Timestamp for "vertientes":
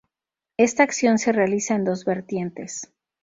2.05-2.89